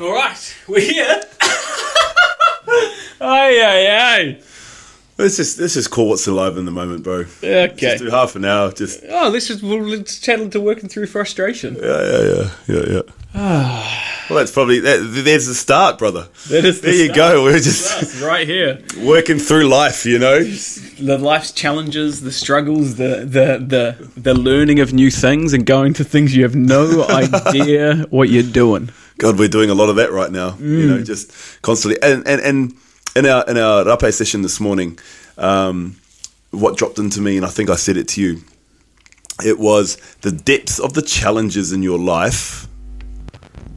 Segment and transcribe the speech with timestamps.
[0.00, 1.22] All right, we're here.
[3.20, 4.40] Aye, aye, aye.
[5.18, 7.24] Let's just let's just call what's alive in the moment, bro.
[7.42, 7.74] Okay.
[7.76, 8.70] Just do half an hour.
[8.70, 11.74] Just Oh, this is well, let's channel to working through frustration.
[11.74, 13.00] yeah, yeah, yeah, yeah, yeah.
[13.34, 14.24] Ah.
[14.30, 16.28] well, that's probably that, there's the start, brother.
[16.50, 17.42] That is the there you go.
[17.42, 18.80] We're just right here.
[18.98, 20.38] working through life, you know.
[20.44, 23.58] The life's challenges, the struggles, the the
[24.06, 28.28] the the learning of new things, and going to things you have no idea what
[28.28, 28.90] you're doing.
[29.18, 30.56] God, we're doing a lot of that right now.
[30.58, 30.88] You Mm.
[30.88, 31.32] know, just
[31.62, 32.00] constantly.
[32.02, 32.74] And and and
[33.16, 34.98] in our in our rapé session this morning,
[35.36, 35.96] um,
[36.50, 38.42] what dropped into me, and I think I said it to you.
[39.44, 42.66] It was the depth of the challenges in your life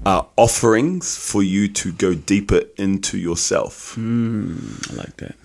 [0.06, 3.96] are offerings for you to go deeper into yourself.
[3.98, 4.02] I
[4.96, 5.36] like that.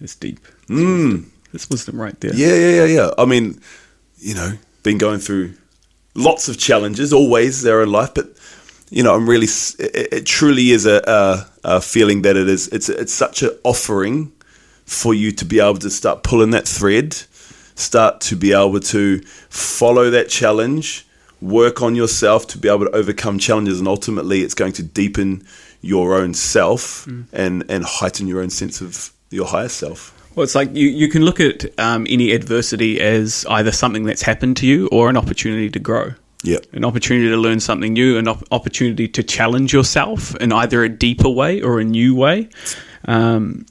[0.00, 0.38] It's deep.
[0.68, 1.32] It's wisdom.
[1.52, 2.32] It's wisdom right there.
[2.34, 3.10] Yeah, yeah, yeah, yeah.
[3.18, 3.60] I mean,
[4.18, 4.52] you know,
[4.84, 5.54] been going through
[6.14, 8.35] lots of challenges, always there in life, but
[8.90, 9.46] you know, I'm really.
[9.46, 12.68] It, it truly is a, a, a feeling that it is.
[12.68, 14.32] It's it's such an offering
[14.84, 17.14] for you to be able to start pulling that thread,
[17.74, 21.06] start to be able to follow that challenge,
[21.40, 25.44] work on yourself to be able to overcome challenges, and ultimately, it's going to deepen
[25.80, 30.12] your own self and and heighten your own sense of your higher self.
[30.36, 34.20] Well, it's like you, you can look at um, any adversity as either something that's
[34.20, 36.12] happened to you or an opportunity to grow.
[36.42, 36.58] Yeah.
[36.72, 40.88] An opportunity to learn something new, an op- opportunity to challenge yourself in either a
[40.88, 42.48] deeper way or a new way.
[43.06, 43.66] Um,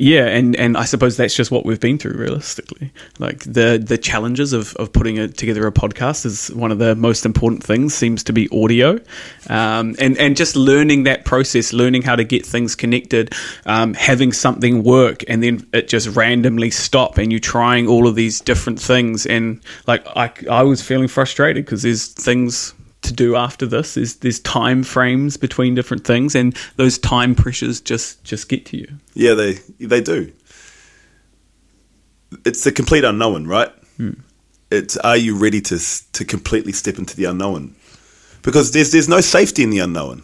[0.00, 2.92] yeah, and, and I suppose that's just what we've been through realistically.
[3.18, 6.94] Like the the challenges of, of putting a, together a podcast is one of the
[6.94, 9.00] most important things, seems to be audio.
[9.48, 13.34] Um, and, and just learning that process, learning how to get things connected,
[13.66, 18.14] um, having something work and then it just randomly stop and you trying all of
[18.14, 19.26] these different things.
[19.26, 22.72] And like I, I was feeling frustrated because there's things
[23.08, 23.94] to do after this.
[23.94, 28.76] There's there's time frames between different things, and those time pressures just just get to
[28.76, 28.88] you.
[29.14, 30.32] Yeah, they they do.
[32.44, 33.70] It's the complete unknown, right?
[33.96, 34.12] Hmm.
[34.70, 35.78] It's are you ready to
[36.12, 37.74] to completely step into the unknown?
[38.42, 40.22] Because there's there's no safety in the unknown.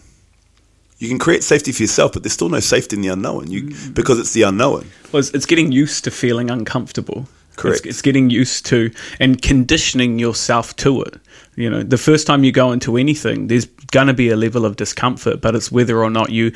[0.99, 3.51] You can create safety for yourself, but there's still no safety in the unknown.
[3.51, 3.93] You hmm.
[3.93, 4.91] because it's the unknown.
[5.13, 7.27] Well, it's, it's getting used to feeling uncomfortable.
[7.57, 7.81] Correct.
[7.81, 8.91] It's, it's getting used to
[9.21, 11.21] and conditioning yourself to it.
[11.57, 14.65] You know, the first time you go into anything, there's going to be a level
[14.65, 16.53] of discomfort, but it's whether or not you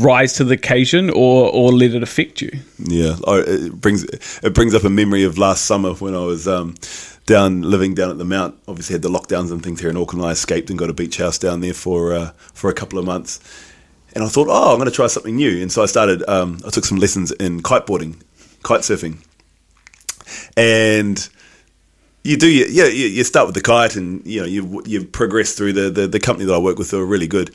[0.00, 2.50] rise to the occasion or or let it affect you.
[2.78, 6.74] Yeah, it brings it brings up a memory of last summer when I was um,
[7.26, 8.58] down living down at the Mount.
[8.68, 10.24] Obviously, had the lockdowns and things here in Auckland.
[10.24, 13.04] I escaped and got a beach house down there for uh, for a couple of
[13.04, 13.40] months,
[14.14, 15.62] and I thought, oh, I'm going to try something new.
[15.62, 16.28] And so I started.
[16.28, 18.20] Um, I took some lessons in kiteboarding,
[18.62, 19.24] kite surfing,
[20.56, 21.28] and
[22.24, 25.04] you do you, yeah you, you start with the kite and you know you you
[25.04, 27.50] progress through the, the the company that I work with they were really good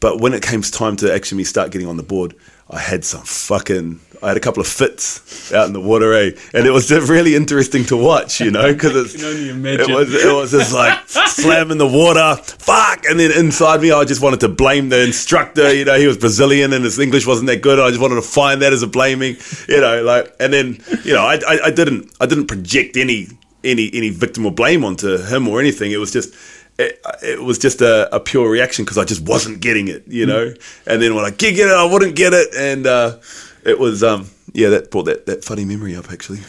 [0.00, 2.34] but when it came time to actually me start getting on the board
[2.68, 6.32] I had some fucking I had a couple of fits out in the water eh?
[6.52, 9.90] and it was really interesting to watch you know because it's can only imagine.
[9.90, 14.04] it was it was just like slamming the water fuck and then inside me I
[14.04, 17.46] just wanted to blame the instructor you know he was Brazilian and his English wasn't
[17.46, 19.36] that good I just wanted to find that as a blaming
[19.68, 23.28] you know like and then you know I, I, I didn't I didn't project any
[23.64, 25.92] any any victim or blame onto him or anything.
[25.92, 26.34] It was just
[26.78, 30.26] it, it was just a, a pure reaction because I just wasn't getting it, you
[30.26, 30.54] know.
[30.86, 33.18] And then when I did get it, I wouldn't get it, and uh,
[33.64, 36.40] it was um yeah that brought that that funny memory up actually.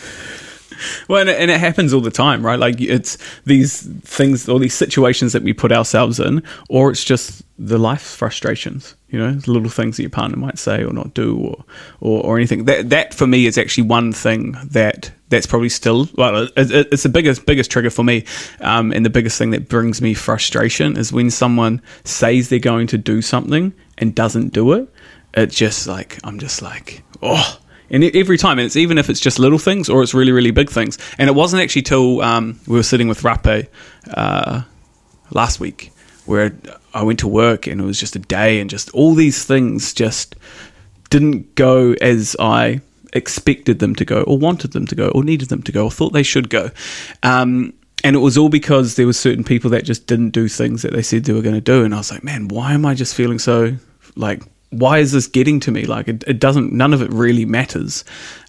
[1.07, 2.59] Well, and it, and it happens all the time, right?
[2.59, 7.43] Like it's these things, all these situations that we put ourselves in, or it's just
[7.59, 8.95] the life frustrations.
[9.09, 11.65] You know, little things that your partner might say or not do, or
[11.99, 12.65] or, or anything.
[12.65, 16.87] That that for me is actually one thing that that's probably still well, it, it-
[16.91, 18.23] it's the biggest biggest trigger for me,
[18.61, 22.87] um, and the biggest thing that brings me frustration is when someone says they're going
[22.87, 24.87] to do something and doesn't do it.
[25.33, 27.57] It's just like I'm just like oh.
[27.91, 30.51] And every time, and it's even if it's just little things or it's really, really
[30.51, 30.97] big things.
[31.17, 33.67] And it wasn't actually till um, we were sitting with Rapé
[34.13, 34.61] uh,
[35.29, 35.91] last week
[36.25, 36.55] where
[36.93, 39.93] I went to work and it was just a day and just all these things
[39.93, 40.35] just
[41.09, 42.81] didn't go as I
[43.13, 45.91] expected them to go or wanted them to go or needed them to go or
[45.91, 46.71] thought they should go.
[47.23, 47.73] Um,
[48.03, 50.93] and it was all because there were certain people that just didn't do things that
[50.93, 51.83] they said they were going to do.
[51.83, 53.75] And I was like, man, why am I just feeling so
[54.15, 54.41] like,
[54.71, 55.85] why is this getting to me?
[55.85, 58.03] Like, it, it doesn't, none of it really matters.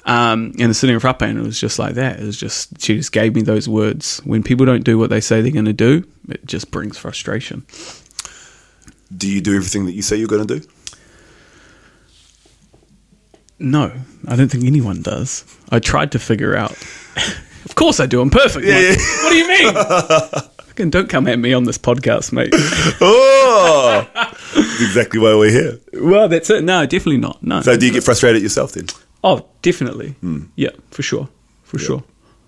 [0.05, 2.21] Um, and the sitting with and it was just like that.
[2.21, 4.21] It was just, she just gave me those words.
[4.25, 7.67] When people don't do what they say they're going to do, it just brings frustration.
[9.15, 10.67] Do you do everything that you say you're going to do?
[13.59, 13.93] No,
[14.27, 15.45] I don't think anyone does.
[15.71, 16.73] I tried to figure out.
[17.65, 18.21] of course I do.
[18.21, 18.67] I'm perfect.
[18.67, 18.97] Yeah, yeah.
[19.23, 19.75] What do you mean?
[20.73, 22.55] Fucking don't come at me on this podcast, mate.
[23.05, 24.09] Oh,
[24.81, 25.79] exactly why we're here.
[25.93, 26.65] Well, that's it.
[26.65, 27.43] No, definitely not.
[27.43, 27.61] No.
[27.61, 28.87] So do you get frustrated yourself then?
[29.23, 30.13] oh, definitely.
[30.21, 30.45] Hmm.
[30.57, 31.29] Yeah, for sure.
[31.65, 32.03] For sure.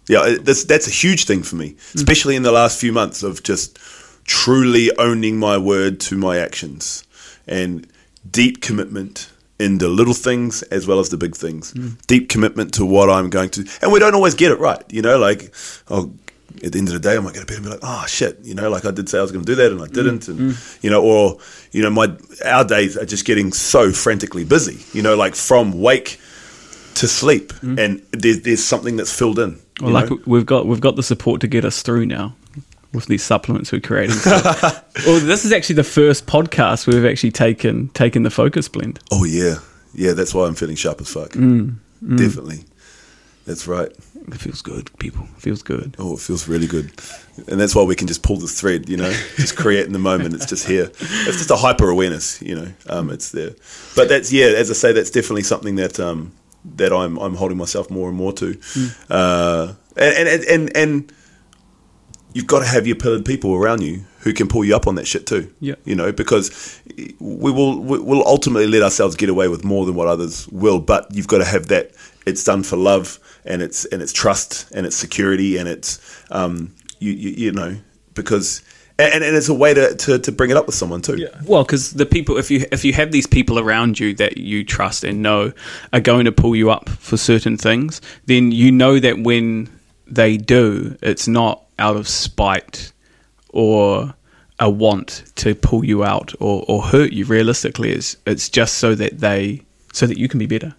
[0.08, 1.76] Yeah, that's that's a huge thing for me, hmm.
[1.96, 3.78] especially in the last few months of just
[4.24, 7.04] truly owning my word to my actions
[7.46, 7.86] and
[8.30, 11.72] deep commitment in the little things as well as the big things.
[11.72, 11.88] Hmm.
[12.06, 14.82] Deep commitment to what I'm going to, and we don't always get it right.
[14.90, 15.54] You know, like
[15.90, 16.14] oh.
[16.62, 18.04] At the end of the day, I might get to bed and be like, "Oh
[18.06, 19.86] shit," you know, like I did say I was going to do that and I
[19.86, 20.82] mm, didn't, and mm.
[20.82, 21.38] you know, or
[21.72, 24.78] you know, my our days are just getting so frantically busy.
[24.96, 26.20] You know, like from wake
[26.96, 27.78] to sleep, mm.
[27.78, 29.58] and there's, there's something that's filled in.
[29.80, 30.20] Well, like know?
[30.26, 32.36] we've got we've got the support to get us through now
[32.92, 34.16] with these supplements we're creating.
[34.16, 34.30] So,
[35.06, 39.00] well, this is actually the first podcast we've actually taken taken the focus blend.
[39.10, 39.56] Oh yeah,
[39.92, 40.12] yeah.
[40.12, 41.30] That's why I'm feeling sharp as fuck.
[41.30, 41.76] Mm,
[42.16, 42.64] Definitely,
[43.44, 43.88] that's right.
[43.88, 45.24] It feels good, people.
[45.36, 45.96] It feels good.
[45.98, 46.92] Oh, it feels really good,
[47.46, 48.88] and that's why we can just pull the thread.
[48.88, 50.34] You know, just create in the moment.
[50.34, 50.90] It's just here.
[50.98, 52.40] It's just a hyper awareness.
[52.40, 53.50] You know, um, it's there.
[53.96, 54.46] But that's yeah.
[54.46, 56.32] As I say, that's definitely something that um,
[56.76, 58.58] that I'm I'm holding myself more and more to.
[59.10, 61.12] Uh, and, and and and
[62.34, 64.96] you've got to have your pillared people around you who can pull you up on
[64.96, 65.50] that shit too.
[65.60, 65.76] Yeah.
[65.84, 66.80] You know, because
[67.18, 70.80] we will we will ultimately let ourselves get away with more than what others will,
[70.80, 71.92] but you've got to have that
[72.26, 76.74] it's done for love and it's and it's trust and it's security and it's um
[76.98, 77.76] you you, you know
[78.14, 78.62] because
[78.98, 81.16] and, and it's a way to, to, to bring it up with someone too.
[81.16, 81.28] Yeah.
[81.44, 84.64] Well, because the people, if you if you have these people around you that you
[84.64, 85.52] trust and know
[85.92, 89.68] are going to pull you up for certain things, then you know that when
[90.06, 92.92] they do, it's not out of spite
[93.48, 94.14] or
[94.60, 97.24] a want to pull you out or, or hurt you.
[97.24, 99.62] Realistically, it's it's just so that they
[99.92, 100.74] so that you can be better,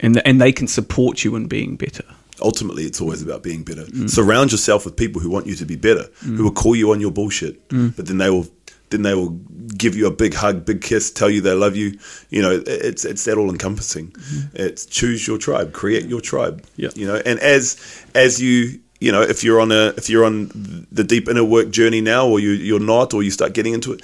[0.00, 2.04] and the, and they can support you in being better.
[2.40, 3.84] ultimately it's always about being better.
[3.84, 4.08] Mm.
[4.08, 6.36] Surround yourself with people who want you to be better, mm.
[6.36, 7.94] who will call you on your bullshit, mm.
[7.96, 8.46] but then they will
[8.90, 9.30] then they will
[9.76, 11.98] give you a big hug, big kiss, tell you they love you.
[12.30, 14.10] You know, it's it's that all encompassing.
[14.12, 14.56] Mm-hmm.
[14.56, 16.64] It's choose your tribe, create your tribe.
[16.76, 16.90] Yeah.
[16.94, 20.86] You know, and as as you you know, if you're on a if you're on
[20.90, 23.92] the deep inner work journey now, or you you're not, or you start getting into
[23.92, 24.02] it,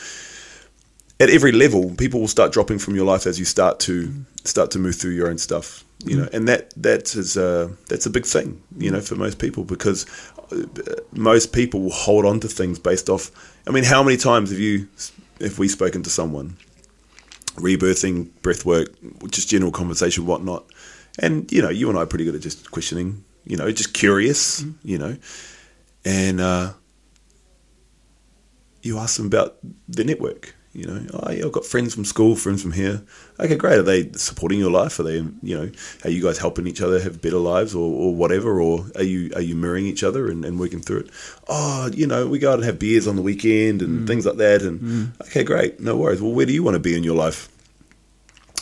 [1.21, 4.13] at every level, people will start dropping from your life as you start to
[4.45, 5.85] start to move through your own stuff.
[6.05, 8.63] You know, and that that is a that's a big thing.
[8.77, 10.07] You know, for most people because
[10.53, 10.65] uh,
[11.13, 13.31] most people will hold on to things based off.
[13.67, 14.89] I mean, how many times have you,
[15.41, 16.57] if we spoken to someone,
[17.57, 18.89] rebirthing, breath work,
[19.31, 20.65] just general conversation, whatnot,
[21.19, 23.25] and you know, you and I are pretty good at just questioning.
[23.47, 24.63] You know, just curious.
[24.63, 24.89] Mm-hmm.
[24.89, 25.17] You know,
[26.05, 26.41] and.
[26.41, 26.73] uh
[28.85, 29.57] you ask them about
[29.89, 30.55] the network.
[30.73, 33.03] You know, oh yeah, I've got friends from school, friends from here.
[33.39, 33.79] Okay, great.
[33.79, 34.99] Are they supporting your life?
[34.99, 35.71] Are they, you know,
[36.03, 38.61] are you guys helping each other have better lives or, or whatever?
[38.61, 41.11] Or are you are you mirroring each other and, and working through it?
[41.49, 44.07] Oh, you know, we go out and have beers on the weekend and mm.
[44.07, 44.63] things like that.
[44.63, 45.21] And mm.
[45.29, 46.21] okay, great, no worries.
[46.21, 47.49] Well, where do you want to be in your life?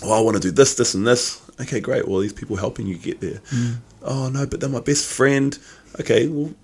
[0.02, 1.40] Well, I want to do this, this, and this.
[1.62, 2.06] Okay, great.
[2.06, 3.40] Well, these people helping you get there.
[3.50, 3.76] Mm.
[4.04, 5.58] Oh no, but they're my best friend.
[6.00, 6.54] Okay, well,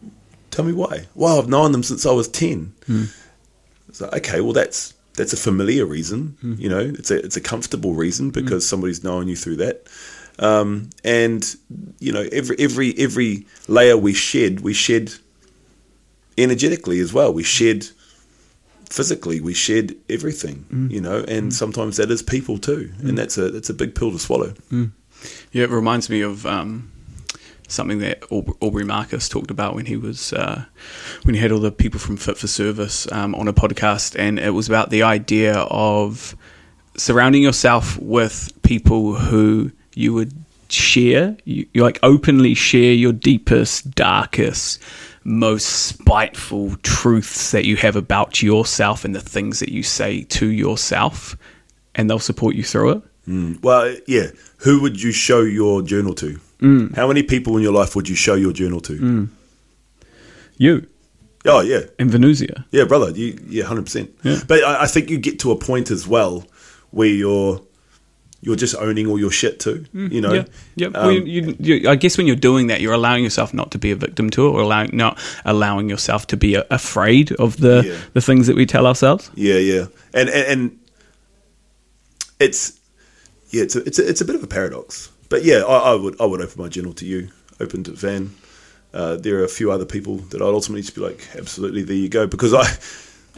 [0.51, 1.07] tell me why.
[1.15, 2.75] Well, I've known them since I was ten.
[2.87, 3.05] Hmm.
[3.93, 6.55] So okay, well that's that's a familiar reason, hmm.
[6.59, 6.81] you know.
[6.81, 8.33] It's a it's a comfortable reason hmm.
[8.33, 9.87] because somebody's known you through that,
[10.39, 11.45] um, and
[11.99, 15.13] you know every every every layer we shed, we shed
[16.37, 17.33] energetically as well.
[17.33, 17.87] We shed
[18.91, 23.51] physically, we shed everything, you know, and sometimes that is people too, and that's a
[23.51, 24.55] that's a big pill to swallow.
[25.53, 26.93] Yeah, it reminds me of um,
[27.69, 30.65] something that Aubrey Marcus talked about when he was uh,
[31.23, 34.39] when he had all the people from Fit for Service um, on a podcast, and
[34.39, 36.35] it was about the idea of
[36.97, 40.33] surrounding yourself with people who you would
[40.69, 44.83] share, you, you like openly share your deepest, darkest,
[45.25, 50.47] most spiteful truths that you have about yourself and the things that you say to
[50.47, 51.37] yourself,
[51.95, 53.03] and they'll support you through it.
[53.63, 54.29] Well, yeah.
[54.59, 56.41] Who would you show your journal to?
[56.61, 56.95] Mm.
[56.97, 58.93] How many people in your life would you show your journal to?
[58.99, 59.29] Mm.
[60.57, 60.87] You
[61.45, 62.65] Oh yeah, In Venusia.
[62.73, 64.11] Yeah, brother, you yeah, hundred percent.
[64.25, 64.41] Yeah.
[64.47, 66.45] But I, I think you get to a point as well
[66.91, 67.63] where you're
[68.41, 69.85] you're just owning all your shit too.
[69.95, 70.13] Mm.
[70.13, 70.45] You know, Yeah,
[70.77, 70.87] yeah.
[70.89, 73.79] Um, well, you, you, I guess when you're doing that, you're allowing yourself not to
[73.79, 77.57] be a victim to it, or allowing not allowing yourself to be a, afraid of
[77.59, 77.97] the Yeah.
[78.15, 79.31] the things that we tell ourselves.
[79.35, 80.79] yeah, yeah, and and, and
[82.41, 82.79] it's
[83.51, 85.11] yeah, it's a, it's a, it's a bit of a paradox.
[85.29, 87.31] But yeah, I, I would I would open my journal to you,
[87.61, 88.35] open to Van.
[88.93, 91.97] Uh, there are a few other people that I'd ultimately just be like, absolutely, there
[91.97, 92.67] you go, because I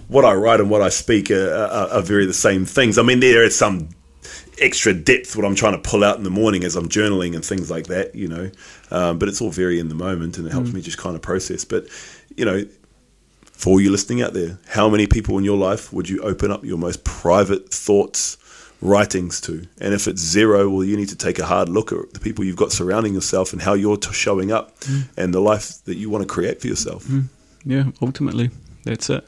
[0.08, 2.98] what I write and what I speak are, are, are very the same things.
[2.98, 3.88] I mean, there is some
[4.60, 7.44] extra depth what I'm trying to pull out in the morning as I'm journaling and
[7.44, 8.50] things like that, you know.
[8.90, 11.22] Um, but it's all very in the moment and it helps me just kind of
[11.22, 11.64] process.
[11.64, 11.86] But
[12.36, 12.64] you know,
[13.52, 16.64] for you listening out there, how many people in your life would you open up
[16.64, 18.36] your most private thoughts,
[18.80, 19.66] writings to?
[19.80, 22.44] And if it's zero, well, you need to take a hard look at the people
[22.44, 25.08] you've got surrounding yourself and how you're t- showing up mm.
[25.16, 27.04] and the life that you want to create for yourself.
[27.04, 27.24] Mm.
[27.64, 28.50] Yeah, ultimately,
[28.84, 29.26] that's it.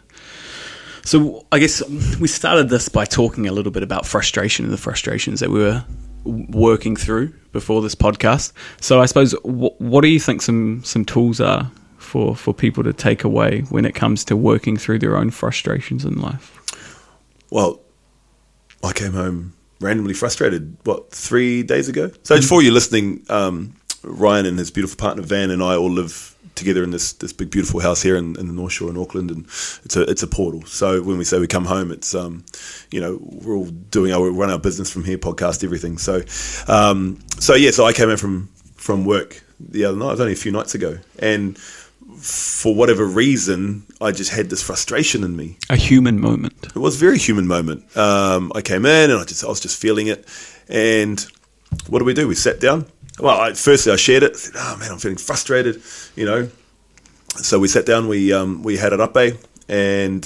[1.04, 1.82] So I guess
[2.20, 5.60] we started this by talking a little bit about frustration and the frustrations that we
[5.60, 5.84] were
[6.24, 8.52] working through before this podcast.
[8.80, 12.84] So I suppose wh- what do you think some some tools are for for people
[12.84, 16.58] to take away when it comes to working through their own frustrations in life?
[17.50, 17.81] Well,
[18.82, 22.10] I came home randomly frustrated, what, three days ago?
[22.22, 26.36] So, for you listening, um, Ryan and his beautiful partner Van and I all live
[26.54, 29.30] together in this, this big, beautiful house here in, in the North Shore in Auckland,
[29.30, 29.44] and
[29.84, 30.64] it's a it's a portal.
[30.66, 32.44] So when we say we come home, it's um,
[32.90, 35.98] you know we're all doing our run our business from here, podcast, everything.
[35.98, 36.22] So
[36.68, 40.08] um, so yeah, so I came in from from work the other night.
[40.08, 41.58] It was only a few nights ago, and
[42.22, 45.58] for whatever reason, I just had this frustration in me.
[45.68, 46.54] A human moment.
[46.62, 47.96] It was a very human moment.
[47.96, 50.24] Um, I came in and I just I was just feeling it.
[50.68, 51.20] And
[51.88, 52.28] what do we do?
[52.28, 52.86] We sat down.
[53.18, 54.32] Well, I, firstly I shared it.
[54.34, 55.82] I said, "Oh man, I'm feeling frustrated,"
[56.14, 56.48] you know.
[57.38, 58.06] So we sat down.
[58.06, 59.32] We um, we had it up, eh?
[59.68, 60.22] And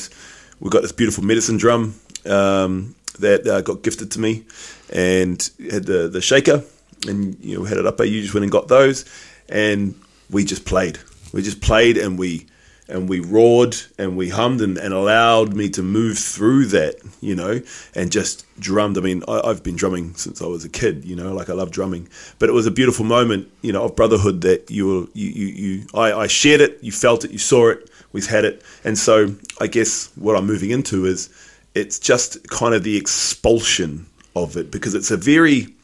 [0.61, 1.95] we got this beautiful medicine drum
[2.27, 4.45] um, that uh, got gifted to me,
[4.93, 6.63] and had the the shaker,
[7.09, 7.99] and you know we had it up.
[8.01, 8.05] Eh?
[8.05, 9.07] You just went and got those,
[9.49, 9.95] and
[10.29, 10.99] we just played.
[11.37, 12.47] We just played, and we
[12.89, 17.35] and we roared and we hummed and, and allowed me to move through that, you
[17.35, 17.61] know,
[17.95, 18.97] and just drummed.
[18.97, 21.53] I mean, I, I've been drumming since I was a kid, you know, like I
[21.53, 22.09] love drumming.
[22.39, 25.47] But it was a beautiful moment, you know, of brotherhood that you were, you, you,
[25.47, 28.63] you I, I shared it, you felt it, you saw it, we've had it.
[28.85, 31.29] And so I guess what I'm moving into is
[31.75, 35.75] it's just kind of the expulsion of it because it's a very,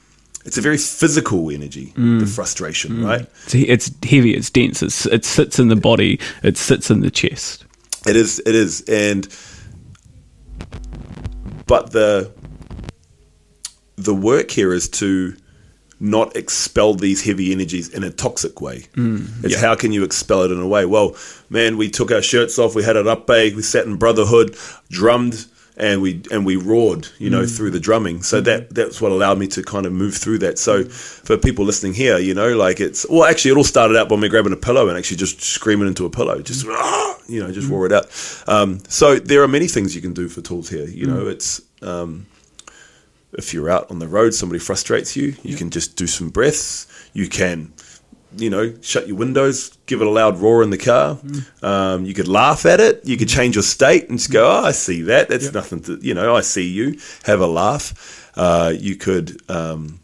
[0.45, 2.29] it's a very physical energy, the mm.
[2.29, 3.05] frustration, mm.
[3.05, 3.29] right?
[3.45, 4.35] It's, it's heavy.
[4.35, 4.83] It's dense.
[4.83, 6.19] It's, it sits in the body.
[6.43, 7.65] It sits in the chest.
[8.07, 8.41] It is.
[8.41, 8.83] It is.
[8.89, 9.29] And
[11.67, 12.33] but the
[13.97, 15.37] the work here is to
[16.01, 18.81] not expel these heavy energies in a toxic way.
[18.95, 19.45] Mm.
[19.45, 20.85] it's how can you expel it in a way?
[20.85, 21.17] Well,
[21.49, 24.57] man, we took our shirts off, we had it up, bay, we sat in brotherhood,
[24.91, 28.23] drummed, and we and we roared, you know, through the drumming.
[28.23, 30.59] So that that's what allowed me to kind of move through that.
[30.59, 34.09] So for people listening here, you know, like it's well, actually, it all started out
[34.09, 37.41] by me grabbing a pillow and actually just screaming into a pillow, just "Ah!" you
[37.41, 38.07] know, just roar it out.
[38.47, 40.87] Um, so there are many things you can do for tools here.
[40.87, 42.27] You know, it's um,
[43.33, 46.87] if you're out on the road, somebody frustrates you, you can just do some breaths.
[47.15, 47.73] You can,
[48.37, 51.19] you know, shut your windows, give it a loud roar in the car.
[51.63, 53.01] Um, you could laugh at it.
[53.05, 55.29] You could change your state and just go, oh, I see that.
[55.29, 56.99] That's nothing to, you know, I see you.
[57.25, 58.31] Have a laugh.
[58.37, 60.01] Uh, you could, um,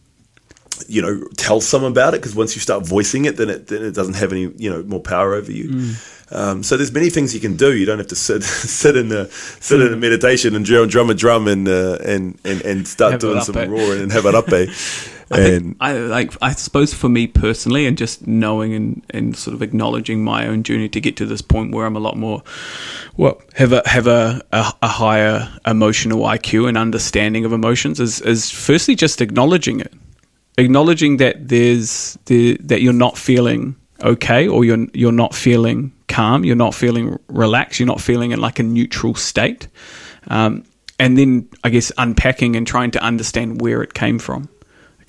[0.86, 3.82] you know, tell someone about it because once you start voicing it, then it then
[3.82, 5.94] it doesn't have any, you know, more power over you.
[6.30, 7.74] Um, so there's many things you can do.
[7.74, 11.10] You don't have to sit sit in a sit in a meditation and drum, drum
[11.10, 13.66] a drum and uh, and, and and start Have doing some eh?
[13.66, 14.66] roaring and have it up, eh?
[15.30, 19.54] I and I like I suppose for me personally and just knowing and, and sort
[19.54, 22.42] of acknowledging my own journey to get to this point where I'm a lot more
[23.16, 28.20] well have a have a, a, a higher emotional IQ and understanding of emotions is
[28.20, 29.92] is firstly just acknowledging it.
[30.56, 36.44] Acknowledging that there's the that you're not feeling okay or you're you're not feeling calm,
[36.44, 39.68] you're not feeling relaxed, you're not feeling in like a neutral state.
[40.28, 40.64] Um,
[40.98, 44.48] and then I guess unpacking and trying to understand where it came from.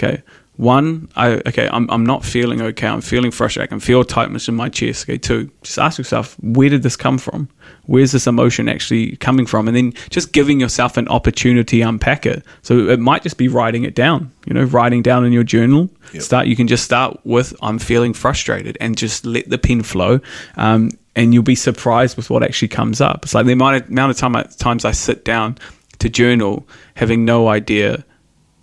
[0.02, 0.24] Okay.
[0.56, 2.88] One, I okay, I'm I'm not feeling okay.
[2.88, 3.70] I'm feeling frustrated.
[3.70, 5.06] I can feel tightness in my chest.
[5.06, 5.18] Okay.
[5.18, 7.48] Two, just ask yourself, where did this come from?
[7.86, 9.70] Where's this emotion actually coming from?
[9.70, 12.44] And then just giving yourself an opportunity to unpack it.
[12.62, 14.34] So it might just be writing it down.
[14.48, 15.90] You know, writing down in your journal.
[16.12, 16.24] Yep.
[16.24, 16.48] Start.
[16.48, 20.20] You can just start with I'm feeling frustrated and just let the pen flow.
[20.58, 23.24] Um, and you'll be surprised with what actually comes up.
[23.24, 25.58] It's like the amount of, amount of time I, times I sit down
[26.00, 28.04] to journal, having no idea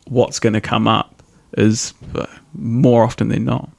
[0.09, 1.16] what's going to come up
[1.57, 3.71] is uh, more often than not.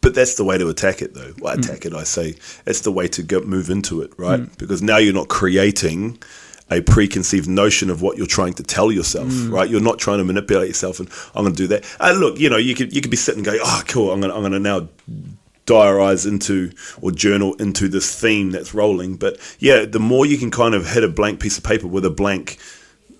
[0.00, 1.32] but that's the way to attack it, though.
[1.40, 1.64] Well, mm.
[1.64, 2.36] attack it, I say.
[2.66, 4.40] It's the way to go, move into it, right?
[4.40, 4.58] Mm.
[4.58, 6.18] Because now you're not creating
[6.70, 9.52] a preconceived notion of what you're trying to tell yourself, mm.
[9.52, 9.68] right?
[9.68, 11.84] You're not trying to manipulate yourself, and I'm going to do that.
[12.00, 14.30] And look, you know, you could you could be sitting going, oh, cool, I'm going
[14.30, 14.88] to I'm going to now
[15.66, 19.16] diarize into or journal into this theme that's rolling.
[19.16, 22.04] But yeah, the more you can kind of hit a blank piece of paper with
[22.04, 22.58] a blank,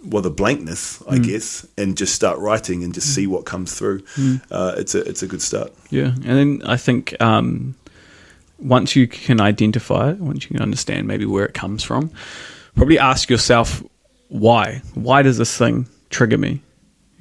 [0.05, 4.03] well, the blankness, I guess, and just start writing and just see what comes through.
[4.51, 5.73] Uh, it's a it's a good start.
[5.91, 7.75] Yeah, and then I think um,
[8.59, 12.11] once you can identify it, once you can understand maybe where it comes from,
[12.77, 13.83] probably ask yourself
[14.29, 14.83] why.
[14.95, 16.63] Why does this thing trigger me?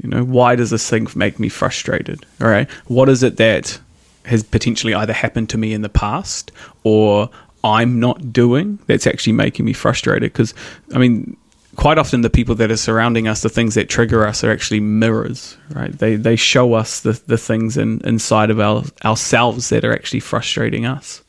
[0.02, 2.26] You know, why does this thing make me frustrated?
[2.42, 3.80] All right, what is it that
[4.26, 6.52] has potentially either happened to me in the past
[6.84, 7.30] or
[7.64, 10.32] I'm not doing that's actually making me frustrated.
[10.32, 10.54] Because
[10.94, 11.38] I mean,
[11.82, 14.80] quite often the people that are surrounding us, the things that trigger us, are actually
[14.80, 15.92] mirrors, right?
[15.92, 20.20] They they show us the the things in, inside of our ourselves that are actually
[20.20, 21.24] frustrating us.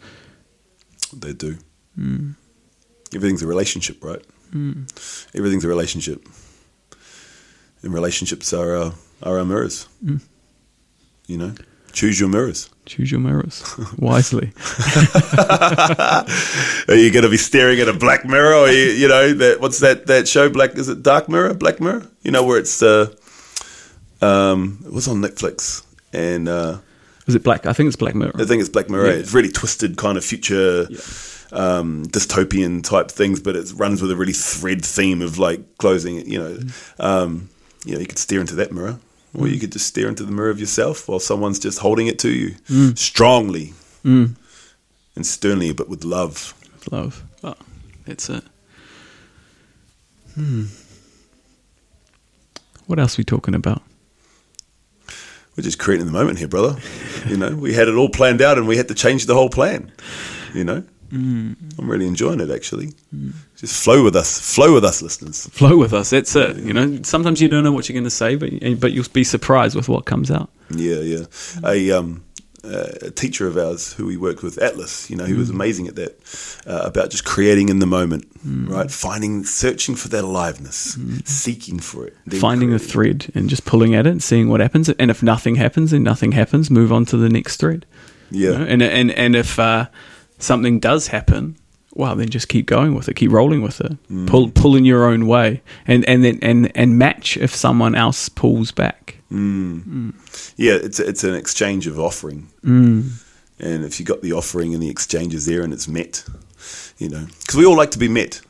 [1.12, 1.56] They do.
[3.14, 4.22] Everything's a relationship, right?
[5.34, 6.26] Everything's a relationship.
[7.82, 8.92] And relationships are our,
[9.22, 9.88] are our mirrors.
[10.04, 10.20] Mm.
[11.26, 11.54] You know,
[11.92, 12.68] choose your mirrors.
[12.84, 13.62] Choose your mirrors
[13.98, 14.52] wisely.
[16.88, 19.60] Are you going to be staring at a black mirror, or you, you know that
[19.60, 20.50] what's that that show?
[20.50, 21.54] Black is it Dark Mirror?
[21.54, 22.06] Black Mirror?
[22.22, 23.14] You know where it's uh,
[24.20, 26.78] um, it was on Netflix, and uh,
[27.26, 27.66] Is it black?
[27.66, 28.32] I think it's Black Mirror.
[28.34, 29.06] I think it's Black Mirror.
[29.10, 29.18] Yeah.
[29.18, 30.86] It's really twisted, kind of future,
[31.52, 36.16] um, dystopian type things, but it runs with a really thread theme of like closing.
[36.16, 36.58] it, You know,
[36.98, 37.48] um,
[37.84, 38.98] you know, you could stare into that mirror,
[39.34, 42.18] or you could just stare into the mirror of yourself while someone's just holding it
[42.20, 42.54] to you
[42.96, 43.72] strongly
[45.16, 46.54] and sternly, but with love.
[46.90, 47.24] Love.
[47.44, 47.54] Oh,
[48.06, 48.44] that's it.
[50.34, 50.64] Hmm.
[52.86, 53.82] What else are we talking about?
[55.56, 56.80] We're just creating the moment here, brother.
[57.26, 59.50] you know, we had it all planned out, and we had to change the whole
[59.50, 59.92] plan.
[60.54, 62.50] You know, I'm really enjoying it.
[62.50, 62.92] Actually,
[63.56, 65.46] just flow with us, flow with us, listeners.
[65.48, 66.10] Flow with us.
[66.10, 66.56] That's it.
[66.56, 69.24] You know, sometimes you don't know what you're going to say, but but you'll be
[69.24, 70.50] surprised with what comes out.
[70.70, 71.24] Yeah, yeah.
[71.64, 72.24] A um,
[72.64, 75.10] a teacher of ours who we worked with, Atlas.
[75.10, 76.62] You know, he was amazing at that.
[76.66, 78.90] Uh, about just creating in the moment, right?
[78.90, 84.06] Finding, searching for that aliveness, seeking for it, Finding the thread and just pulling at
[84.06, 84.88] it and seeing what happens.
[84.88, 86.70] And if nothing happens, then nothing happens.
[86.70, 87.84] Move on to the next thread.
[88.30, 88.64] Yeah, you know?
[88.64, 89.86] And and and if uh,
[90.42, 91.56] something does happen,
[91.94, 94.26] well, then just keep going with it, keep rolling with it, mm.
[94.26, 98.28] pull pull in your own way, and and then and and match if someone else
[98.28, 99.16] pulls back.
[99.30, 99.84] Mm.
[99.84, 100.54] Mm.
[100.56, 100.74] yeah.
[100.74, 102.48] It's it's an exchange of offering,
[103.58, 106.24] and if you got the offering and the exchange is there and it's met,
[106.98, 108.40] you know, because we all like to be met,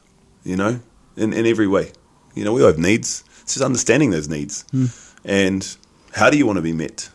[0.44, 0.80] you know,
[1.16, 1.92] in in every way.
[2.34, 3.24] You know, we all have needs.
[3.42, 4.86] It's just understanding those needs, hmm.
[5.24, 5.76] and
[6.12, 7.10] how do you want to be met,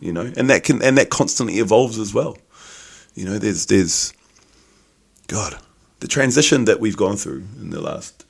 [0.00, 2.38] you know, and that can and that constantly evolves as well.
[3.14, 4.12] You know, there's there's
[5.26, 5.58] God,
[6.00, 8.24] the transition that we've gone through in the last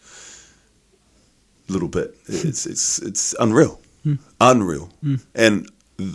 [1.69, 4.15] little bit, it's it's it's unreal, hmm.
[4.41, 5.17] unreal, hmm.
[5.35, 5.69] and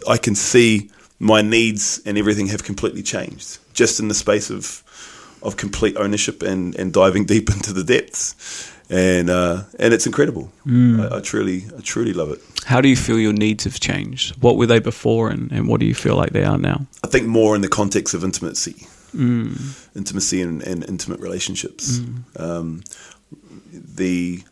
[0.08, 0.90] I can see
[1.20, 4.84] my needs and everything have completely changed just in the space of
[5.44, 10.52] of complete ownership and and diving deep into the depths, and uh, and it's incredible.
[10.64, 11.02] Hmm.
[11.02, 12.40] I, I truly I truly love it.
[12.66, 14.42] How do you feel your needs have changed?
[14.42, 16.86] What were they before, and, and what do you feel like they are now?
[17.04, 19.88] I think more in the context of intimacy, Mm.
[19.96, 22.00] intimacy and, and intimate relationships.
[22.00, 22.40] Mm.
[22.40, 22.84] Um,
[23.72, 24.44] the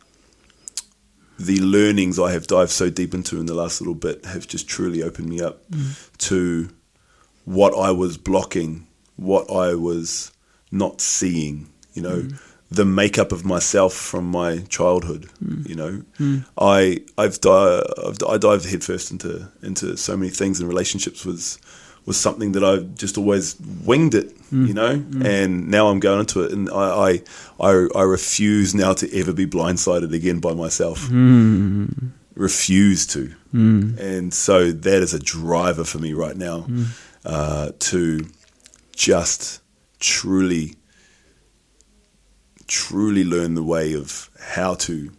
[1.38, 4.68] the learnings I have dived so deep into in the last little bit have just
[4.68, 6.18] truly opened me up mm.
[6.18, 6.68] to
[7.46, 10.32] what I was blocking, what I was
[10.70, 11.68] not seeing.
[11.94, 12.28] You know,
[12.70, 15.28] the makeup of myself from my childhood.
[15.66, 16.02] You know,
[16.56, 21.58] I I've, di- I've I dived headfirst into into so many things, and relationships was
[22.06, 24.36] was something that I've just always winged it.
[24.50, 24.66] Mm.
[24.66, 25.24] You know, mm.
[25.24, 26.74] and now I'm going into it, and I
[27.10, 27.22] I
[27.60, 31.02] I, I refuse now to ever be blindsided again by myself.
[31.08, 32.10] Mm.
[32.34, 36.66] Refuse to, and so that is a driver for me right now
[37.24, 38.26] uh, to
[38.96, 39.60] just
[40.00, 40.74] truly
[42.66, 45.10] truly learn the way of how to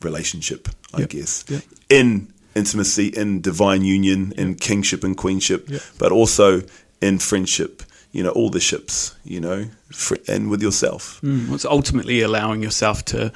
[0.00, 1.10] relationship, I Yep.
[1.10, 1.62] guess, Yep.
[1.88, 5.80] in intimacy, in divine union, in kingship and queenship, Yep.
[5.98, 6.62] but also
[7.00, 7.82] in friendship.
[8.12, 9.14] You know, all the ships.
[9.24, 11.18] You know, fr- and with yourself.
[11.22, 13.32] Mm, it's ultimately allowing yourself to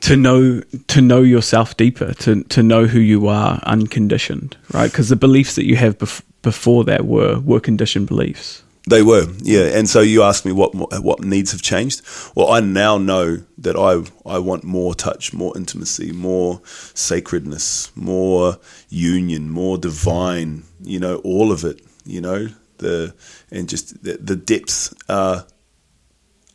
[0.00, 4.90] to know to know yourself deeper, to to know who you are unconditioned, right?
[4.90, 8.62] Because the beliefs that you have bef- before that were were conditioned beliefs.
[8.90, 9.78] They were, yeah.
[9.78, 12.02] And so you asked me what what needs have changed.
[12.34, 16.60] Well, I now know that I I want more touch, more intimacy, more
[16.94, 20.64] sacredness, more union, more divine.
[20.82, 21.80] You know, all of it.
[22.04, 22.48] You know,
[22.78, 23.14] the
[23.50, 25.46] and just the, the depths are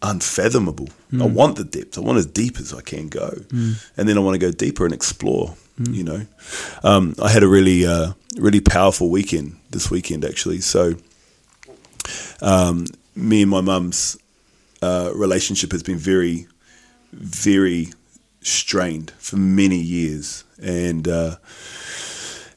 [0.01, 0.89] unfathomable.
[1.13, 1.97] I want the depth.
[1.97, 3.29] I want as deep as I can go,
[3.95, 5.55] and then I want to go deeper and explore.
[5.77, 6.25] You know,
[6.83, 10.61] um, I had a really uh, really powerful weekend this weekend actually.
[10.61, 10.95] So
[12.41, 14.17] um, me and my mum's
[14.81, 16.47] uh, relationship has been very,
[17.11, 17.87] very
[18.41, 21.37] strained for many years, and uh,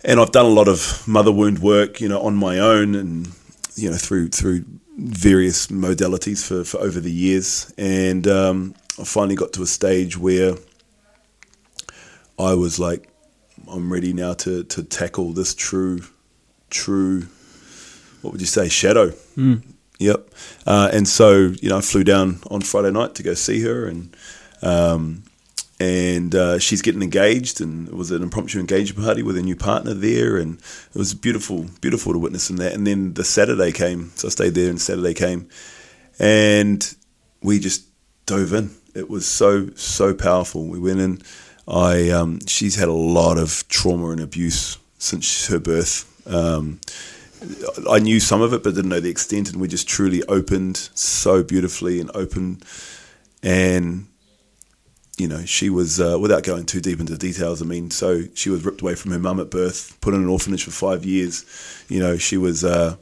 [0.05, 3.29] and I've done a lot of mother wound work, you know, on my own, and
[3.77, 4.65] you know through through
[4.99, 10.19] various modalities for, for over the years, and um, I finally got to a stage
[10.19, 10.55] where
[12.39, 13.09] I was like,
[13.71, 16.01] I'm ready now to to tackle this true,
[16.71, 17.29] true
[18.21, 19.13] what would you say shadow
[19.99, 20.31] Yep.
[20.67, 23.87] Uh, and so, you know, I flew down on Friday night to go see her,
[23.87, 24.17] and
[24.63, 25.25] um,
[25.81, 29.57] and uh, she's getting engaged, and it was an impromptu engagement party with a new
[29.57, 32.75] partner there, and it was beautiful, beautiful to witness in that.
[32.75, 35.49] And then the Saturday came, so I stayed there, and Saturday came,
[36.19, 36.95] and
[37.43, 37.85] we just
[38.27, 38.71] dove in.
[38.95, 40.67] It was so so powerful.
[40.67, 41.23] We went in.
[41.67, 46.05] I um, she's had a lot of trauma and abuse since her birth.
[46.27, 46.81] Um,
[47.89, 49.51] I knew some of it, but didn't know the extent.
[49.53, 52.61] And we just truly opened so beautifully and open.
[53.43, 54.07] And
[55.19, 57.61] you know, she was uh, without going too deep into details.
[57.61, 60.29] I mean, so she was ripped away from her mum at birth, put in an
[60.29, 61.45] orphanage for five years.
[61.89, 62.97] You know, she was uh,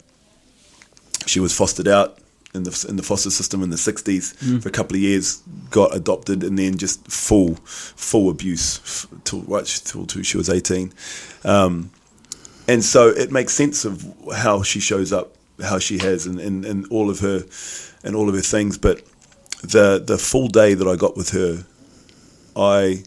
[1.25, 2.17] she was fostered out
[2.55, 4.61] in the in the foster system in the sixties mm.
[4.61, 9.65] for a couple of years, got adopted, and then just full full abuse till right
[9.65, 10.93] till, till she was eighteen.
[11.43, 11.91] Um,
[12.67, 16.65] and so it makes sense of how she shows up, how she has, and, and,
[16.65, 17.43] and all of her
[18.03, 18.77] and all of her things.
[18.77, 19.03] But
[19.61, 21.65] the the full day that I got with her,
[22.55, 23.03] I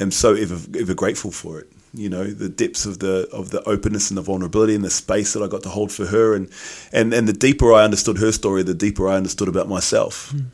[0.00, 1.70] am so ever ever grateful for it.
[1.94, 5.32] You know, the depths of the of the openness and the vulnerability and the space
[5.32, 6.50] that I got to hold for her, and
[6.92, 10.46] and and the deeper I understood her story, the deeper I understood about myself, mm.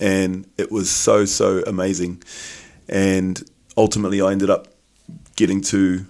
[0.00, 2.22] and it was so so amazing.
[2.88, 3.42] And
[3.76, 4.68] ultimately, I ended up
[5.34, 6.06] getting to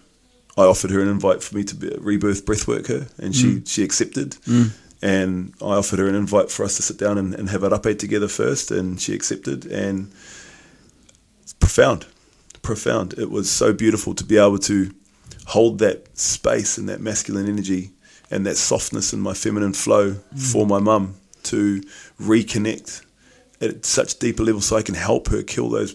[0.56, 3.68] I offered her an invite for me to be, rebirth breathwork her, and she mm.
[3.68, 4.30] she accepted.
[4.46, 4.70] Mm.
[5.02, 7.68] And I offered her an invite for us to sit down and, and have a
[7.68, 9.66] rapé together first, and she accepted.
[9.66, 10.10] And
[11.42, 12.06] it's profound,
[12.62, 13.12] profound.
[13.18, 14.90] It was so beautiful to be able to
[15.48, 17.90] hold that space and that masculine energy
[18.30, 20.52] and that softness and my feminine flow mm.
[20.52, 21.82] for my mum to
[22.20, 23.04] reconnect
[23.60, 25.94] at such deeper level so I can help her kill those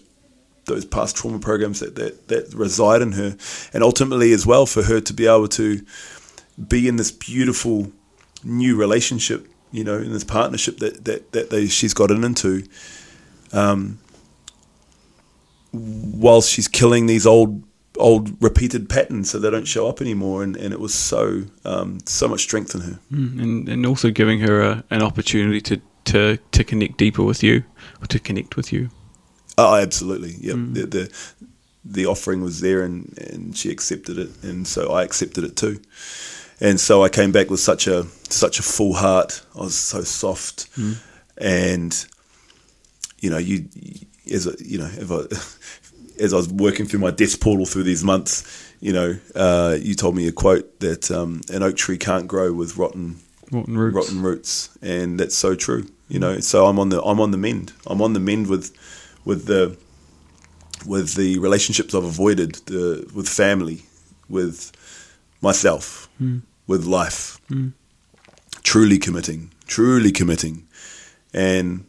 [0.66, 3.36] those past trauma programs that, that, that reside in her,
[3.74, 5.84] and ultimately as well for her to be able to
[6.68, 7.92] be in this beautiful
[8.44, 12.64] new relationship, you know, in this partnership that that, that they, she's gotten into,
[13.54, 14.00] um,
[15.74, 17.64] whilst she's killing these old
[17.98, 22.00] old repeated patterns so they don't show up anymore and, and it was so um,
[22.06, 23.00] so much strength in her.
[23.12, 27.44] Mm, and, and also giving her a, an opportunity to, to to connect deeper with
[27.44, 27.64] you
[28.02, 28.90] or to connect with you
[29.62, 30.36] Oh, absolutely.
[30.40, 30.54] Yeah.
[30.54, 30.74] Mm.
[30.74, 31.36] The, the,
[31.84, 35.82] the offering was there, and and she accepted it, and so I accepted it too.
[36.60, 39.44] And so I came back with such a such a full heart.
[39.56, 40.98] I was so soft, mm.
[41.38, 42.06] and
[43.20, 43.66] you know, you
[44.32, 47.84] as a, you know, if I, as I was working through my death portal through
[47.84, 51.98] these months, you know, uh, you told me a quote that um, an oak tree
[51.98, 53.20] can't grow with rotten
[53.52, 53.96] rotten roots.
[53.96, 55.88] rotten roots, and that's so true.
[56.10, 57.74] You know, so I'm on the I'm on the mend.
[57.88, 58.76] I'm on the mend with
[59.26, 59.78] with the
[60.86, 63.84] with the relationships I've avoided, the, with family,
[64.28, 64.72] with
[65.40, 66.42] myself, mm.
[66.66, 67.40] with life.
[67.50, 67.74] Mm.
[68.64, 70.68] Truly committing, truly committing,
[71.34, 71.86] and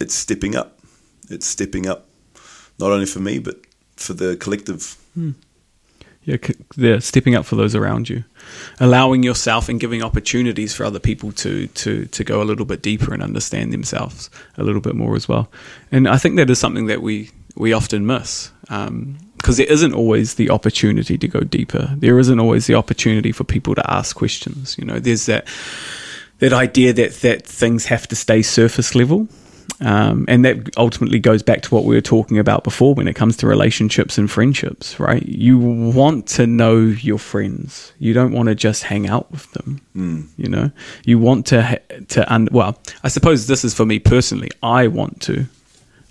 [0.00, 0.80] it's stepping up.
[1.30, 2.08] It's stepping up,
[2.78, 3.60] not only for me but
[3.96, 4.96] for the collective.
[5.16, 5.34] Mm
[6.24, 6.36] yeah,
[6.76, 8.22] they're stepping up for those around you,
[8.78, 12.80] allowing yourself and giving opportunities for other people to to to go a little bit
[12.80, 15.50] deeper and understand themselves a little bit more as well.
[15.90, 19.18] And I think that is something that we we often miss because um,
[19.56, 21.92] there isn't always the opportunity to go deeper.
[21.96, 24.76] There isn't always the opportunity for people to ask questions.
[24.78, 25.48] You know, there's that
[26.38, 29.28] that idea that that things have to stay surface level
[29.82, 33.14] um, and that ultimately goes back to what we were talking about before when it
[33.14, 35.24] comes to relationships and friendships, right?
[35.24, 37.92] You want to know your friends.
[37.98, 39.80] You don't want to just hang out with them.
[39.96, 40.28] Mm.
[40.36, 40.70] You know,
[41.04, 44.50] you want to to un- well, I suppose this is for me personally.
[44.62, 45.46] I want to.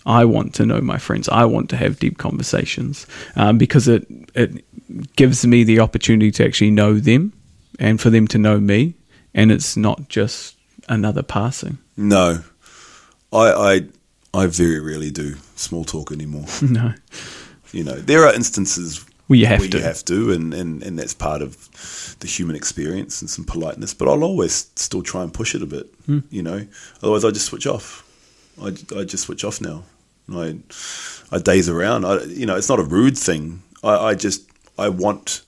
[0.05, 1.29] I want to know my friends.
[1.29, 3.07] I want to have deep conversations
[3.37, 4.05] um, because it
[4.35, 4.65] it
[5.15, 7.31] gives me the opportunity to actually know them
[7.79, 8.95] and for them to know me,
[9.33, 10.57] and it's not just
[10.89, 11.77] another passing.
[11.95, 12.43] No,
[13.31, 13.81] I, I,
[14.33, 16.45] I very rarely do small talk anymore.
[16.61, 16.93] No.
[17.73, 19.77] You know, there are instances where you have where to.
[19.77, 23.93] You have to, and, and, and that's part of the human experience and some politeness.
[23.93, 26.21] But I'll always still try and push it a bit, mm.
[26.29, 26.67] you know.
[27.01, 28.05] Otherwise, I just switch off.
[28.61, 29.83] I, I just switch off now.
[30.29, 30.57] I,
[31.31, 32.03] I daze around.
[32.03, 33.63] I, you know, it's not a rude thing.
[33.81, 35.43] I, I just, I want,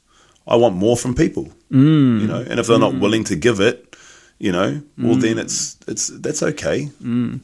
[0.48, 2.22] I want more from people, mm.
[2.22, 2.40] you know.
[2.40, 2.94] And if they're mm.
[2.94, 3.93] not willing to give it,
[4.44, 5.22] you know, well mm.
[5.22, 6.90] then it's it's that's okay.
[7.02, 7.40] Mm.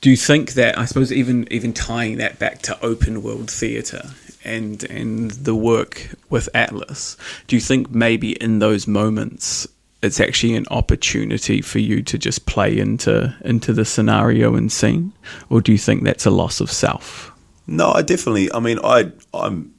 [0.00, 4.12] Do you think that I suppose even even tying that back to open world theatre
[4.42, 9.68] and and the work with Atlas, do you think maybe in those moments
[10.02, 15.12] it's actually an opportunity for you to just play into into the scenario and scene,
[15.50, 17.32] or do you think that's a loss of self?
[17.66, 18.50] No, I definitely.
[18.50, 19.74] I mean, I I'm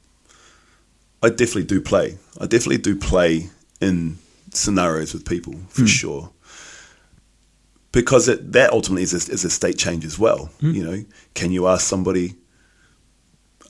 [1.24, 2.18] I definitely do play.
[2.40, 4.18] I definitely do play in
[4.52, 5.88] scenarios with people for mm.
[5.88, 6.31] sure
[7.92, 10.50] because it, that ultimately is a, is a state change as well.
[10.74, 12.34] You know, can you ask somebody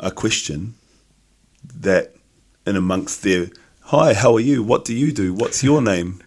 [0.00, 0.74] a question
[1.76, 2.14] that,
[2.66, 3.48] in amongst their
[3.82, 4.62] "Hi, how are you?
[4.62, 5.34] What do you do?
[5.34, 6.22] What's your name?"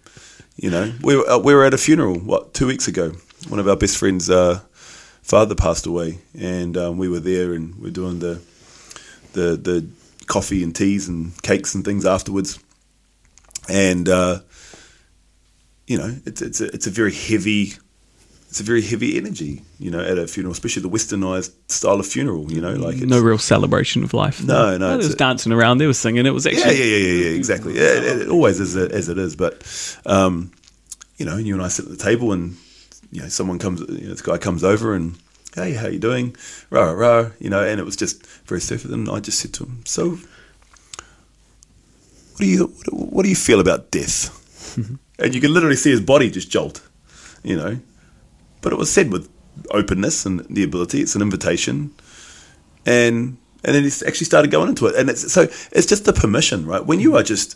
[0.58, 3.14] You know, we were, uh, we were at a funeral what two weeks ago.
[3.50, 4.62] One of our best friends' uh,
[5.22, 8.42] father passed away, and um, we were there, and we're doing the
[9.34, 9.88] the the
[10.28, 12.60] coffee and teas and cakes and things afterwards,
[13.70, 14.40] and uh,
[15.88, 17.74] you know, it's it's a, it's a very heavy.
[18.50, 22.08] It's a very heavy energy, you know, at a funeral, especially the westernized style of
[22.08, 22.50] funeral.
[22.52, 24.42] You know, like it's, no real celebration of life.
[24.44, 25.80] No, no, They it's was a- dancing around.
[25.80, 26.26] They were singing.
[26.26, 27.76] It was actually yeah, yeah, yeah, yeah, yeah, exactly.
[27.76, 29.36] Yeah, it, it always is a, as it is.
[29.36, 29.62] But
[30.06, 30.52] um,
[31.18, 32.56] you know, you and I sit at the table, and
[33.12, 35.18] you know, someone comes, you know, this guy comes over, and
[35.56, 36.36] hey, how you doing?
[36.70, 38.92] Rah, rah, rah, you know, and it was just very surface.
[38.92, 40.20] And I just said to him, so, what
[42.40, 44.32] do you, what, what do you feel about death?
[45.20, 46.82] and you can literally see his body just jolt,
[47.44, 47.80] you know.
[48.66, 49.30] But it was said with
[49.70, 51.02] openness and the ability.
[51.02, 51.94] It's an invitation,
[52.84, 54.96] and and then he actually started going into it.
[54.96, 56.84] And it's so it's just the permission, right?
[56.84, 57.56] When you are just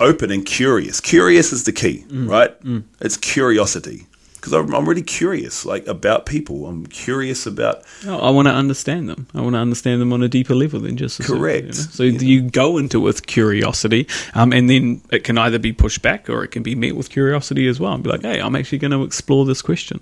[0.00, 2.26] open and curious, curious is the key, mm.
[2.26, 2.58] right?
[2.62, 2.84] Mm.
[3.02, 4.06] It's curiosity
[4.46, 6.66] because I'm, I'm really curious, like about people.
[6.66, 9.26] I'm curious about Oh, I want to understand them.
[9.34, 11.62] I want to understand them on a deeper level than just Correct.
[11.62, 11.72] you know?
[11.72, 16.00] So you go into it with curiosity, um, and then it can either be pushed
[16.00, 17.92] back or it can be met with curiosity as well.
[17.94, 20.00] And be like, hey, I'm actually going to explore this question.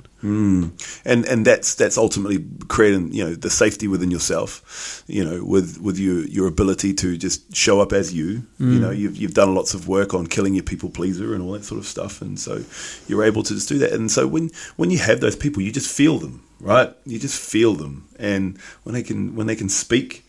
[1.05, 5.79] and and that's that's ultimately creating you know the safety within yourself you know with
[5.83, 9.55] with your your ability to just show up as you you know you've, you've done
[9.55, 12.41] lots of work on killing your people pleaser and all that sort of stuff and
[12.41, 12.65] so
[13.07, 15.73] you're able to just do that and so when when you have those people you
[15.81, 16.95] just feel them right?
[17.05, 18.09] You just feel them.
[18.19, 20.25] And when they can when they can speak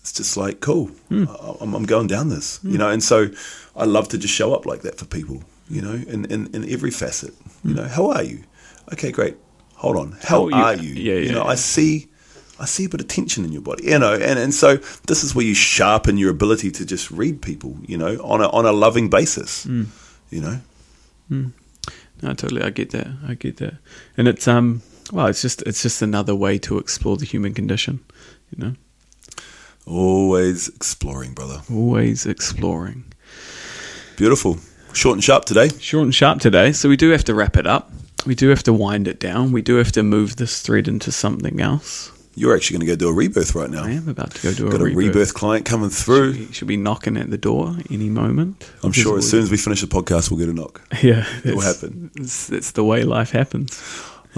[0.00, 1.24] it's just like cool hmm.
[1.28, 2.78] I- I'm, I'm going down this you hmm.
[2.78, 2.90] know?
[2.90, 3.28] And so
[3.74, 6.70] i love to just show up like that for people you know in, in, in
[6.70, 7.34] every facet
[7.64, 7.76] you hmm.
[7.76, 7.88] know?
[7.88, 8.44] How are you?
[8.92, 9.36] Okay great.
[9.76, 10.12] Hold on.
[10.22, 10.94] How, oh, How are are you?
[10.94, 11.54] you, Yeah, you know yeah.
[11.54, 12.08] i see
[12.58, 14.14] i see a bit of tension in your body you know?
[14.14, 14.76] And, and so
[15.10, 18.48] this is where you sharpen your ability to just read people you know on a,
[18.58, 19.86] on a loving basis Mm.
[20.30, 20.56] you know
[22.22, 22.62] No, totally.
[22.62, 23.08] I get that.
[23.26, 23.74] I get that.
[24.16, 28.00] And it's um, well, it's just it's just another way to explore the human condition.
[28.50, 28.74] You know,
[29.86, 33.04] always exploring brother always exploring.
[34.16, 34.58] beautiful
[34.92, 37.66] short and sharp today Short and sharp today, so we do have to wrap it
[37.66, 37.90] up.
[38.24, 39.52] We do have to wind it down.
[39.52, 42.10] We do have to move this thread into something else.
[42.38, 44.52] You're actually going to go do a rebirth right now I am about to go
[44.54, 48.08] do got a a rebirth, client coming through should be knocking at the door any
[48.10, 48.70] moment.
[48.84, 51.54] i'm sure as soon as we finish the podcast we'll get a knock yeah, it
[51.54, 52.10] will happen.
[52.16, 53.70] It's, it's the way life happens.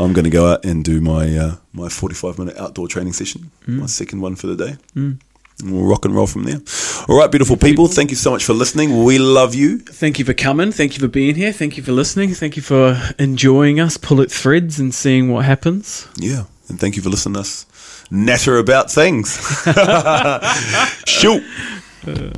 [0.01, 3.51] I'm going to go out and do my uh, my 45 minute outdoor training session,
[3.67, 3.81] Mm.
[3.81, 4.77] my second one for the day.
[4.95, 5.19] And
[5.73, 6.61] we'll rock and roll from there.
[7.09, 7.89] All right, beautiful people.
[7.89, 9.03] Thank you so much for listening.
[9.03, 9.79] We love you.
[9.79, 10.71] Thank you for coming.
[10.71, 11.53] Thank you for being here.
[11.53, 12.33] Thank you for listening.
[12.35, 16.07] Thank you for enjoying us pull at threads and seeing what happens.
[16.17, 16.45] Yeah.
[16.69, 17.67] And thank you for listening to us
[18.11, 19.37] natter about things.
[21.07, 21.43] Shoot.
[22.07, 22.31] Uh,